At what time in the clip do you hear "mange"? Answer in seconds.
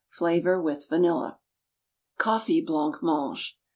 3.03-3.59